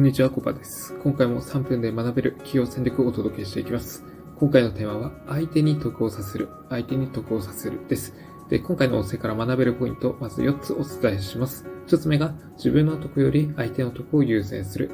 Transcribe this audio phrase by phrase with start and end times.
[0.00, 0.98] こんにちは、コバです。
[1.02, 4.02] 今回も3分で学べる企業戦略をお届けしていきます。
[4.38, 8.14] 今回のテーマは、相手に得をさせる、相手に得をさせるです。
[8.48, 11.66] で、今回の音声から学べるポイント、まず4つお伝えします。
[11.86, 14.90] 1つ目が、自分の得より相手の得を優先する。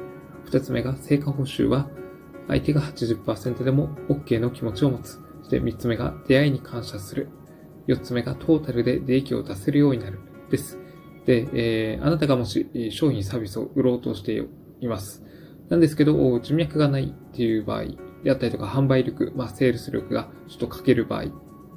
[0.47, 1.89] 2つ目が、成果報酬は、
[2.49, 5.21] 相手が80%でも OK の気持ちを持つ。
[5.43, 7.29] そして3つ目が、出会いに感謝する。
[7.87, 10.19] 4つ目が、トータルで利益を出せるようになる。
[10.49, 10.77] です。
[11.25, 14.41] で、えー、あなたがもし商品サービスを売ろうとして
[14.81, 15.23] います。
[15.69, 17.85] なんですけど、人脈がないっていう場合
[18.23, 21.27] であったりとか、販売力、まあ、セールス力がちょっと欠ける場合っ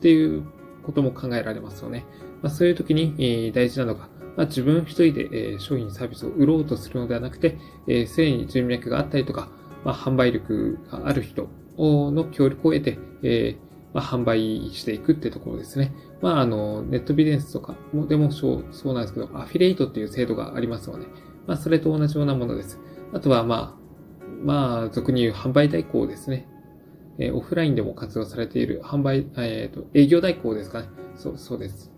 [0.00, 0.44] ていう
[0.84, 2.04] ことも考えられますよね。
[2.42, 9.48] まあ、そういう時に、えー、大事なのが、まあ、自分一人で、えー、商品サービスを売ろうとするのではなくて、えー、すでに人脈があったりとか、
[9.84, 15.92] まあ、販売力がある人の協力を得て、えーまあ、販売していくってところですね。
[16.20, 21.06] まあ、あの、ネットビジネスとかも、でもそう、そうなんですけど、アフィリエイトっていう制度がありますので、
[21.50, 22.78] まあ、それと同じようなものです。
[23.12, 26.46] あとは、まあ、まあ、俗に言う販売代行ですね。
[27.18, 30.88] えー、オフラインでも活用されている販売、えっ、ー、と、営業代行ですかね。
[31.16, 31.90] そう、そうです。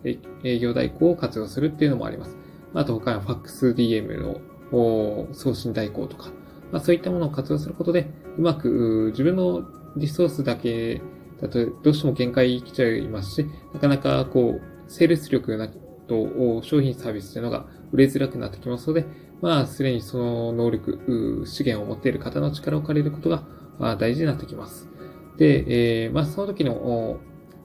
[0.42, 2.39] 営業代行を活用するっていうのもあります。
[2.72, 6.31] あと他にはファックス DM の送信代行とか、
[6.72, 9.66] まあ、そういったものを活用することで、うまく自分の
[9.97, 11.03] リソースだけ
[11.42, 15.69] だとどうしても限界来ちゃいますし、なかなかこう、セールス力な
[16.08, 19.06] と商品サービスというのが売れづらくなってきますので、
[19.41, 24.89] まあ、すでにその能力、資源を持っている方の力を借りることが大事になってきます。
[25.36, 27.19] で、えー、まあ、その時の、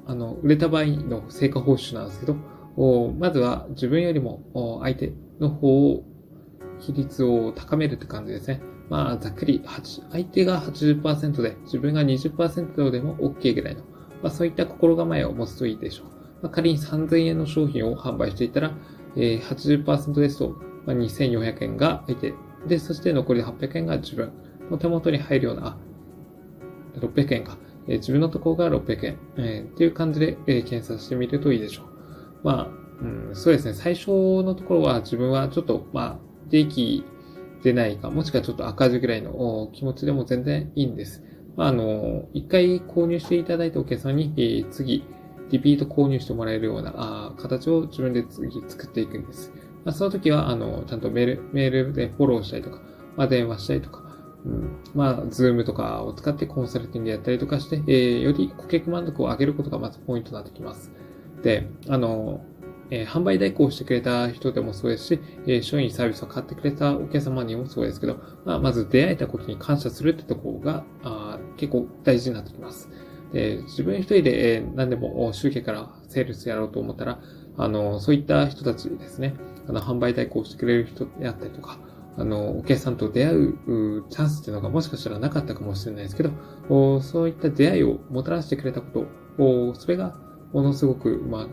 [0.07, 2.35] あの、売れた場合の成果報酬なんですけど、
[3.19, 6.03] まずは自分よりも相手の方を
[6.79, 8.61] 比率を高めるって感じですね。
[8.89, 9.61] まあ、ざっくり、
[10.11, 13.81] 相手が80%で、自分が20%でも OK ぐらいの、
[14.23, 16.16] まあ、そういった心構えを持つといいでしょう。
[16.41, 18.71] まあ、仮に3000円の商品を販売していたら、
[19.16, 20.49] えー、80%ですと、
[20.85, 22.33] まあ、2400円が相手。
[22.67, 24.31] で、そして残り800円が自分
[24.69, 25.78] の手元に入るような、あ、
[27.00, 27.57] 600円か。
[27.88, 31.85] えー、自分のところが600円、えー、っていう感じで、えー、検索してみるといいでしょう。
[32.44, 33.73] まあ、うん、そうですね。
[33.73, 34.09] 最初
[34.44, 36.19] のところは自分はちょっと、まあ、
[36.50, 37.06] 利益
[37.63, 41.23] 出ないか、もしくはちょっと赤字ぐらいの気持ちでも全然いいんです。
[41.56, 45.03] まあ、あの、一回購入していただいたお客さんに、えー、次、
[45.50, 49.53] リピート購入してもらえるようなあ形を自分で次作っていくんです。
[49.85, 52.81] まあ、その時は、あの、ちゃんとメール、メールでフォローしたりとか、
[53.16, 54.03] まあ、電話したりとか、
[54.46, 60.91] うん、まあ、ズームとかを使ってコンサルティングやったりとかして、えー、より顧客満足を上げることがまずポイントになってきます。
[61.41, 62.41] で、あの、
[62.90, 72.90] えー、販売代行してくれた人でもそうですし、えー、商品サービスを買ってくれたお客様にもそうですけど、まあ、まず出会えたことに感謝するってところが、あ結構大事になってきます。
[73.33, 77.19] で自分一人で、何でも集計からセールスやろうと思ったら、
[77.57, 79.35] あの、そういった人たちですね、
[79.67, 81.77] あの、販売代行してくれる人であったりとか、
[82.17, 83.53] あの、お客さんと出会う
[84.09, 89.05] チャンスっていうのがもしかしたらなかったかもしれないですけど、そういった出会いをもたらしてくれたこ
[89.38, 90.15] とを、それが
[90.53, 91.47] ものすごく、まあ、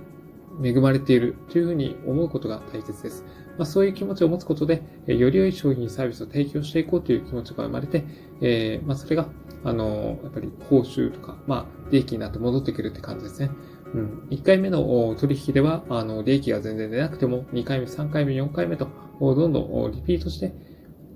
[0.62, 3.24] 恵まれているというふうに思うことが大切です。
[3.56, 8.04] まあ、そういう気持ちを持つことで、より良い商品サービスを提供していこうという気持ちが生まれて、
[8.40, 9.28] えー、まあ、それが、
[9.64, 13.50] あの、やっぱり報酬とか、まあ、利益になって戻ってくるって感じですね。
[13.94, 14.28] うん。
[14.30, 18.88] 1回目の取引では、あの、利益が全然出なくても、2回目、3回目、4回目と、
[19.20, 20.52] どんどんリピートして、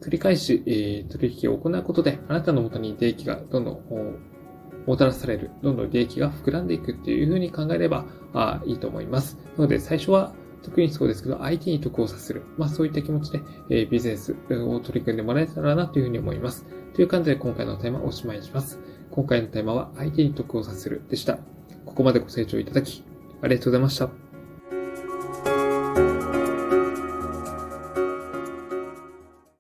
[0.01, 4.19] 繰り返し、えー、取引を行うことで、あなたのもとに利益がどんどん
[4.87, 9.37] もたらされる、どんどん利益が膨らんでいくっていうふうに考えればあいいと思います。
[9.57, 10.33] なので最初は
[10.63, 12.43] 特にそうですけど、相手に得をさせる。
[12.57, 16.67] まあそういった気持ちで、え、ビジネスを取り組んでもらえたらなというふうに思います。
[16.95, 18.79] という感じで今回のテーマをおしまいにします。
[19.11, 21.39] 今回のテーマは相手に得をさせるでした。
[21.85, 23.03] ここまでご清聴いただき、
[23.43, 24.28] ありがとうございました。